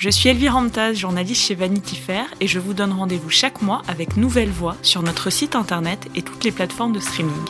[0.00, 3.82] Je suis Elvire Ramtaz, journaliste chez Vanity Fair, et je vous donne rendez-vous chaque mois
[3.86, 7.44] avec Nouvelle Voix sur notre site internet et toutes les plateformes de streaming.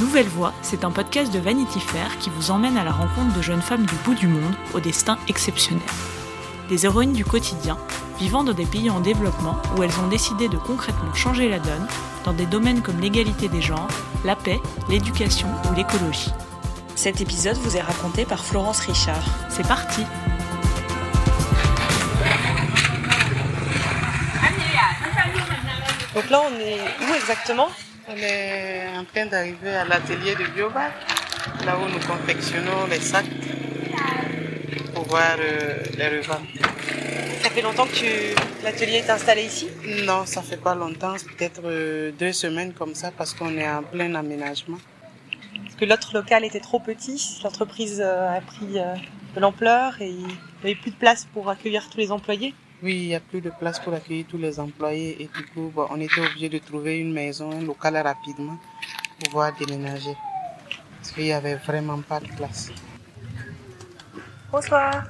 [0.00, 3.42] Nouvelle Voix, c'est un podcast de Vanity Fair qui vous emmène à la rencontre de
[3.42, 5.86] jeunes femmes du bout du monde au destin exceptionnel.
[6.68, 7.78] Des héroïnes du quotidien,
[8.18, 11.86] vivant dans des pays en développement où elles ont décidé de concrètement changer la donne
[12.24, 13.86] dans des domaines comme l'égalité des genres,
[14.24, 14.58] la paix,
[14.88, 16.32] l'éducation ou l'écologie.
[16.96, 19.22] Cet épisode vous est raconté par Florence Richard.
[19.48, 20.02] C'est parti
[26.14, 26.80] Donc là, on est
[27.10, 27.68] où exactement?
[28.08, 30.92] On est en train d'arriver à l'atelier de Biobac,
[31.64, 33.24] là où nous confectionnons les sacs
[34.94, 36.46] pour pouvoir euh, les revendre.
[37.42, 39.68] Ça fait longtemps que tu- l'atelier est installé ici?
[40.04, 43.68] Non, ça fait pas longtemps, c'est peut-être euh, deux semaines comme ça parce qu'on est
[43.68, 44.78] en plein aménagement.
[45.64, 48.74] Parce que l'autre local était trop petit, l'entreprise euh, a pris
[49.34, 50.34] de l'ampleur et il n'y
[50.64, 52.54] avait plus de place pour accueillir tous les employés.
[52.82, 55.70] Oui, il n'y a plus de place pour accueillir tous les employés et du coup,
[55.72, 58.58] bon, on était obligé de trouver une maison, un local rapidement
[59.20, 60.16] pour pouvoir déménager.
[60.96, 62.72] Parce qu'il n'y avait vraiment pas de place.
[64.50, 65.04] Bonsoir.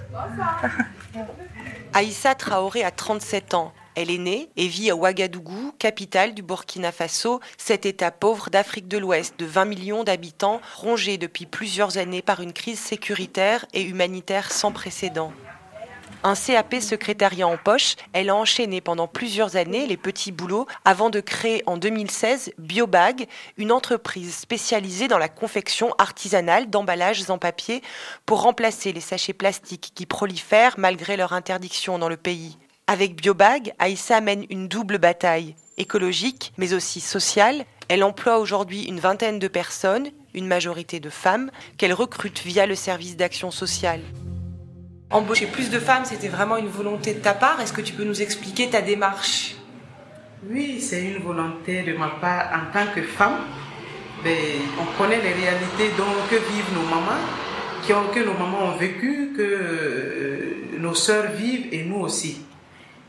[1.94, 3.72] Aïssa Traoré a 37 ans.
[3.94, 8.88] Elle est née et vit à Ouagadougou, capitale du Burkina Faso, cet État pauvre d'Afrique
[8.88, 13.82] de l'Ouest de 20 millions d'habitants, rongé depuis plusieurs années par une crise sécuritaire et
[13.82, 15.32] humanitaire sans précédent.
[16.24, 21.10] Un CAP secrétariat en poche, elle a enchaîné pendant plusieurs années les petits boulots avant
[21.10, 27.82] de créer en 2016 Biobag, une entreprise spécialisée dans la confection artisanale d'emballages en papier
[28.24, 32.56] pour remplacer les sachets plastiques qui prolifèrent malgré leur interdiction dans le pays.
[32.86, 37.64] Avec Biobag, Aïssa mène une double bataille, écologique mais aussi sociale.
[37.88, 42.76] Elle emploie aujourd'hui une vingtaine de personnes, une majorité de femmes, qu'elle recrute via le
[42.76, 44.02] service d'action sociale.
[45.12, 47.60] Embaucher plus de femmes, c'était vraiment une volonté de ta part.
[47.60, 49.56] Est-ce que tu peux nous expliquer ta démarche?
[50.48, 53.40] Oui, c'est une volonté de ma part en tant que femme.
[54.24, 54.34] Ben,
[54.80, 57.20] on connaît les réalités dont, que vivent nos mamans,
[57.84, 62.40] qui ont, que nos mamans ont vécu, que euh, nos sœurs vivent et nous aussi.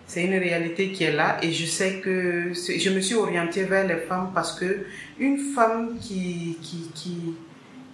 [0.05, 3.87] C'est une réalité qui est là et je sais que je me suis orientée vers
[3.87, 4.85] les femmes parce que
[5.19, 7.35] une femme qui, qui,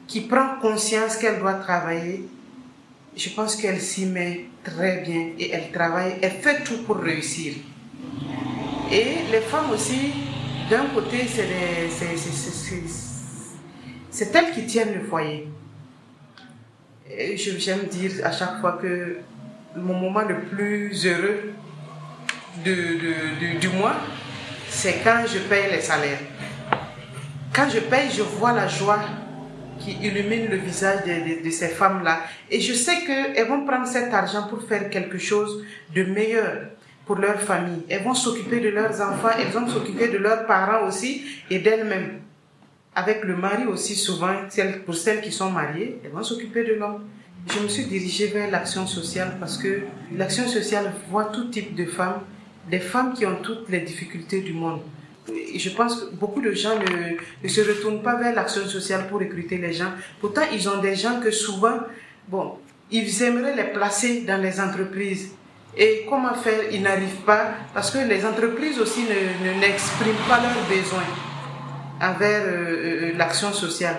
[0.07, 2.23] qui prend conscience qu'elle doit travailler,
[3.15, 7.53] je pense qu'elle s'y met très bien et elle travaille, elle fait tout pour réussir.
[8.91, 10.11] Et les femmes aussi,
[10.69, 13.57] d'un côté, c'est les- c'est- c'est- c'est- c'est-
[14.09, 15.47] c'est elles qui tiennent le foyer.
[17.35, 19.17] J'aime dire à chaque fois que
[19.75, 21.53] mon moment le plus heureux
[22.65, 23.95] de- du mois,
[24.69, 26.19] c'est quand je paye les salaires.
[27.53, 28.99] Quand je paye, je vois la joie
[29.79, 32.21] qui illumine le visage de, de- ces femmes-là.
[32.51, 35.63] Et je sais qu'elles vont prendre cet argent pour faire quelque chose
[35.95, 36.67] de meilleur
[37.05, 37.83] pour leur famille.
[37.89, 42.19] Elles vont s'occuper de leurs enfants, elles vont s'occuper de leurs parents aussi et d'elles-mêmes.
[42.95, 44.33] Avec le mari aussi, souvent,
[44.85, 47.05] pour celles qui sont mariées, elles vont s'occuper de l'homme.
[47.51, 49.81] Je me suis dirigée vers l'action sociale parce que
[50.15, 52.21] l'action sociale voit tout type de femmes,
[52.69, 54.81] des femmes qui ont toutes les difficultés du monde.
[55.55, 56.75] Je pense que beaucoup de gens
[57.43, 59.91] ne, se retournent pas vers l'action sociale pour recruter les gens.
[60.21, 61.77] Pourtant, ils ont des gens que souvent,
[62.27, 62.55] bon,
[62.91, 65.31] ils aimeraient les placer dans les entreprises.
[65.77, 66.71] Et comment faire?
[66.71, 71.05] Ils n'arrivent pas parce que les entreprises aussi ne, ne- n'expriment pas leurs besoins
[72.01, 73.97] envers euh, euh, l'action sociale.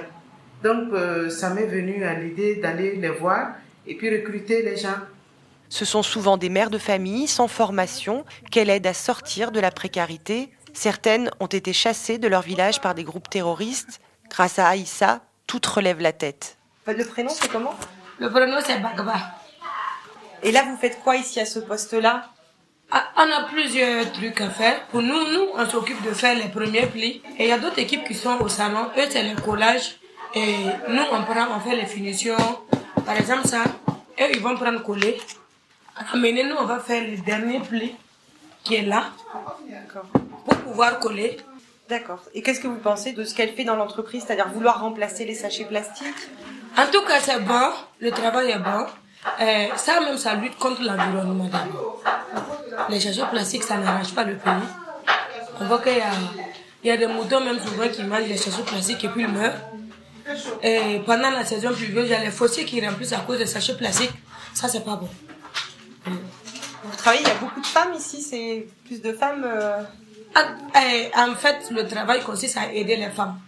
[0.64, 3.52] Donc, euh, ça m'est venu à l'idée d'aller les voir
[3.86, 4.96] et puis recruter les gens.
[5.68, 9.70] Ce sont souvent des mères de famille sans formation qu'elle aide à sortir de la
[9.70, 10.50] précarité.
[10.72, 14.00] Certaines ont été chassées de leur village par des groupes terroristes.
[14.28, 16.56] Grâce à Aïssa, toutes relèvent la tête.
[16.86, 17.74] Le prénom, c'est comment?
[18.18, 19.14] Le prénom c'est Bagba.
[20.42, 22.30] Et là, vous faites quoi ici à ce poste-là?
[22.90, 24.86] Ah, On a plusieurs trucs à faire.
[24.86, 27.22] Pour nous, nous, on s'occupe de faire les premiers plis.
[27.38, 28.86] Et il y a d'autres équipes qui sont au salon.
[28.96, 29.96] Eux, c'est le collage.
[30.34, 30.54] Et
[30.88, 32.36] nous, on prend, on fait les finitions.
[33.04, 33.64] Par exemple, ça,
[34.20, 35.20] eux, ils vont prendre coller.
[36.12, 37.94] Amener, nous, on va faire le dernier pli
[38.70, 39.02] qui est là
[40.44, 41.36] pour pouvoir coller.
[41.88, 42.22] D'accord.
[42.34, 45.34] Et qu'est-ce que vous pensez de ce qu'elle fait dans l'entreprise, c'est-à-dire vouloir remplacer les
[45.34, 46.22] sachets plastiques?
[46.78, 47.70] En tout cas, c'est bon.
[47.98, 48.86] Le travail est bon.
[49.40, 52.00] Euh, ça même, ça lutte contre l'environnement d'abord.
[52.88, 54.68] Les sachets plastiques, ça n'arrange pas le pays.
[55.60, 56.12] On voit qu'il y a,
[56.84, 59.28] il y a des moutons même souvent qui mangent les sachets plastiques et puis ils
[59.28, 59.60] meurent.
[60.62, 63.46] Et pendant la saison pluvieuse, il y a les fossiers qui remplissent à cause des
[63.46, 64.12] sachets plastiques.
[64.54, 65.08] Ça, c'est pas bon.
[67.00, 69.42] Vous travaillez, il y a beaucoup de femmes ici, c'est plus de femmes.
[69.42, 69.82] euh,
[70.34, 70.48] Ah,
[70.84, 73.40] eh, En fait, le travail consiste à aider les femmes.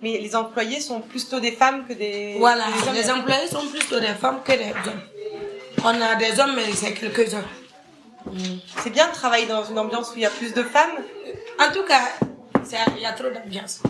[0.00, 2.36] Mais les employés sont plutôt des femmes que des.
[2.38, 5.02] Voilà, que les employés sont plutôt des femmes que des hommes.
[5.84, 7.44] On a des hommes, mais c'est quelques-uns.
[8.82, 10.96] C'est bien de travailler dans une ambiance où il y a plus de femmes
[11.60, 12.08] En tout cas,
[12.96, 13.82] il y a trop d'ambiance.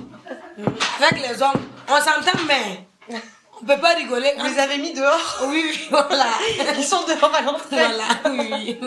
[1.00, 2.84] Avec les hommes, on s'entend, mais
[3.62, 4.32] on peut pas rigoler.
[4.38, 6.26] Vous les avez mis dehors Oui, oui, voilà.
[6.76, 7.76] Ils sont dehors à l'entrée.
[7.76, 8.78] Voilà, oui.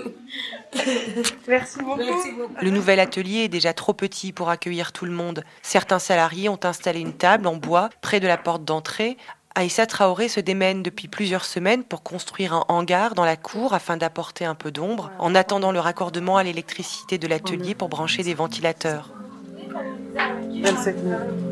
[1.48, 1.98] Merci beaucoup.
[1.98, 2.54] Merci beaucoup.
[2.62, 5.44] Le nouvel atelier est déjà trop petit pour accueillir tout le monde.
[5.62, 9.18] Certains salariés ont installé une table en bois près de la porte d'entrée.
[9.56, 13.98] Aïssa Traoré se démène depuis plusieurs semaines pour construire un hangar dans la cour afin
[13.98, 18.36] d'apporter un peu d'ombre, en attendant le raccordement à l'électricité de l'atelier pour brancher des
[18.36, 19.10] ventilateurs.
[20.62, 21.49] 27 000.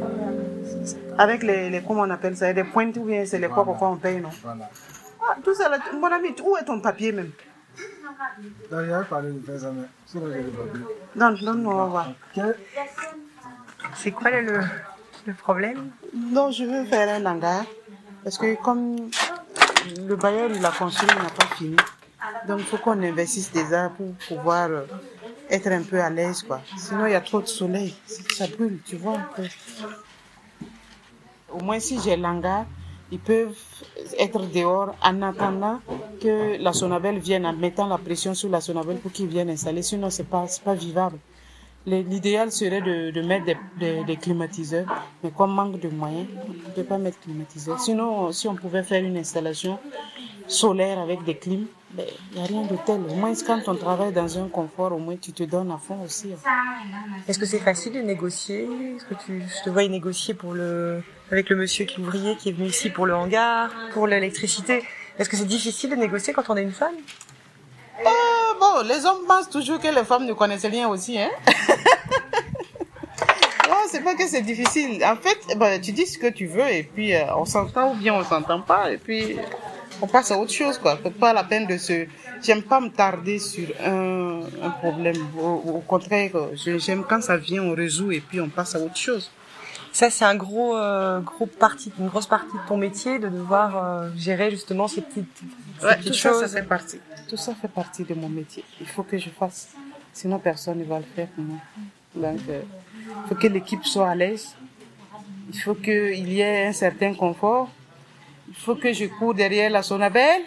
[1.18, 3.90] Avec les, les, comment on appelle ça, des pointes ou bien c'est les quoi pourquoi
[3.90, 4.30] on paye, non?
[4.46, 7.32] Ah, Tout ça, là, mon ami, où est ton papier même?
[8.72, 10.82] Non, il a parlé de faire ça, mais sinon j'ai le papier.
[11.16, 12.12] Non, non, non, on va voir.
[13.96, 14.62] C'est quoi le,
[15.26, 15.92] le problème?
[16.14, 17.64] Non, je veux faire un hangar.
[18.24, 19.10] Parce que comme
[20.08, 21.76] le bailleur il a construit, il n'a pas fini.
[22.48, 24.82] Donc il faut qu'on investisse déjà pour pouvoir euh,
[25.50, 26.44] être un peu à l'aise.
[26.44, 26.62] quoi.
[26.78, 29.14] Sinon il y a trop de soleil, ça brûle, tu vois.
[29.18, 29.44] un peu.
[31.60, 32.66] Au moins si j'ai l'hangar,
[33.12, 33.56] ils peuvent
[34.20, 35.80] être dehors en attendant
[36.22, 39.82] que la Sonabelle vienne, en mettant la pression sur la Sonabelle pour qu'ils viennent installer.
[39.82, 41.18] Sinon c'est pas, pas vivable.
[41.86, 43.46] Le- L'idéal serait de, mettre
[43.80, 44.86] des, des- climatiseurs,
[45.24, 47.80] mais comme manque de moyens, on ne peut pas mettre climatiseurs.
[47.80, 49.80] Sinon, si on pouvait faire une installation
[50.48, 51.68] solaire avec des clims,
[51.98, 53.00] il n'y a rien de tel.
[53.10, 56.00] Au moins, quand on travaille dans un confort, au moins tu te donnes à fond
[56.06, 56.30] aussi.
[56.34, 56.50] hein.
[57.28, 58.64] Est-ce que c'est facile de négocier?
[58.96, 61.02] Est-ce que tu je te vois y négocier pour le
[61.32, 64.84] avec le monsieur qui est ouvrier qui est venu ici pour le hangar, pour l'électricité?
[65.18, 66.96] Est-ce que c'est difficile de négocier quand on est une femme?
[68.06, 71.30] Ah, bon, les hommes pensent toujours que les femmes ne connaissent rien aussi, hein.
[73.68, 75.04] Non, c'est pas que c'est difficile.
[75.04, 77.96] En fait, ben, tu dis ce que tu veux et puis euh, on s'entend ou
[77.96, 79.38] bien on s'entend pas et puis
[80.02, 80.98] on passe à autre chose, quoi.
[81.04, 82.06] C'est pas la peine de se...
[82.44, 85.16] J'aime pas me tarder sur un, un problème.
[85.40, 85.48] Au,
[85.78, 88.98] au contraire, je- j'aime quand ça vient, on résout et puis on passe à autre
[88.98, 89.32] chose.
[89.92, 93.76] Ça c'est un gros euh, gros partie une grosse partie de ton métier de devoir
[93.84, 95.26] euh, gérer justement ces petites,
[95.80, 96.54] ces Ouais, petites tout ça, ça choses.
[96.54, 97.00] fait partie.
[97.28, 98.64] Tout ça fait partie de mon métier.
[98.80, 99.70] Il faut que je fasse.
[100.14, 101.58] Sinon, personne ne va le faire pour moi.
[102.16, 102.62] Donc, euh,
[103.24, 104.56] il faut que l'équipe soit à l'aise.
[105.52, 107.70] Il faut qu'il y ait un certain confort.
[108.50, 110.42] Il faut que je cours derrière la sonabelle.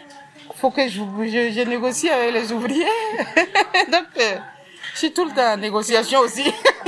[0.48, 2.84] Il faut que je, je, je négocie avec les ouvriers.
[3.92, 4.36] Donc, euh,
[4.94, 6.44] je suis tout le temps en négociation aussi.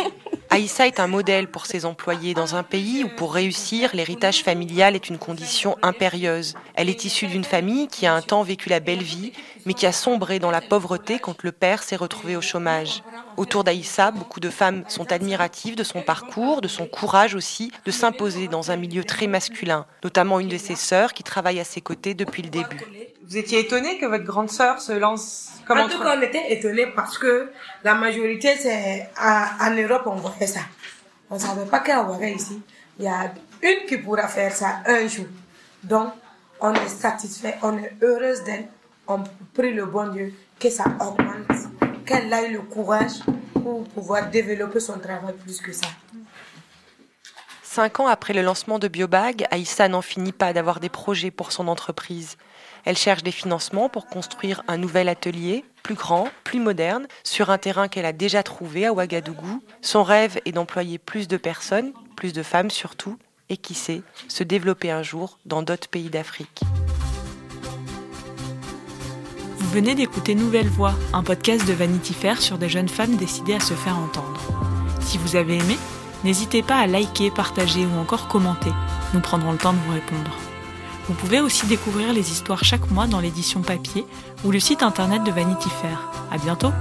[0.52, 4.94] Aïssa est un modèle pour ses employés dans un pays où pour réussir, l'héritage familial
[4.94, 6.56] est une condition impérieuse.
[6.74, 9.32] Elle est issue d'une famille qui a un temps vécu la belle vie,
[9.64, 13.02] mais qui a sombré dans la pauvreté quand le père s'est retrouvé au chômage.
[13.38, 17.90] Autour d'Aïssa, beaucoup de femmes sont admiratives de son parcours, de son courage aussi, de
[17.90, 21.80] s'imposer dans un milieu très masculin, notamment une de ses sœurs qui travaille à ses
[21.80, 23.11] côtés depuis le début.
[23.32, 26.52] Vous étiez étonnée que votre grande sœur se lance comme en tout cas, on était
[26.52, 27.50] étonnés parce que
[27.82, 30.60] la majorité, c'est en Europe, on voit ça.
[31.30, 32.60] On ne savait pas qu'à Ouaga ici,
[32.98, 33.32] il y a
[33.62, 35.24] une qui pourra faire ça un jour.
[35.82, 36.08] Donc,
[36.60, 38.68] on est satisfait, on est heureuse d'elle.
[39.08, 39.24] On
[39.54, 41.56] prie le bon Dieu que ça augmente,
[42.04, 43.20] qu'elle ait le courage
[43.54, 45.86] pour pouvoir développer son travail plus que ça.
[47.74, 51.52] Cinq ans après le lancement de Biobag, Aïssa n'en finit pas d'avoir des projets pour
[51.52, 52.36] son entreprise.
[52.84, 57.56] Elle cherche des financements pour construire un nouvel atelier, plus grand, plus moderne, sur un
[57.56, 59.62] terrain qu'elle a déjà trouvé à Ouagadougou.
[59.80, 63.16] Son rêve est d'employer plus de personnes, plus de femmes surtout,
[63.48, 66.60] et qui sait, se développer un jour dans d'autres pays d'Afrique.
[69.56, 73.54] Vous venez d'écouter Nouvelle Voix, un podcast de Vanity Fair sur des jeunes femmes décidées
[73.54, 74.42] à se faire entendre.
[75.00, 75.78] Si vous avez aimé,
[76.24, 78.72] n'hésitez pas à liker, partager ou encore commenter.
[79.14, 80.30] Nous prendrons le temps de vous répondre.
[81.08, 84.06] Vous pouvez aussi découvrir les histoires chaque mois dans l'édition papier
[84.44, 86.10] ou le site internet de Vanity Fair.
[86.30, 86.72] À bientôt!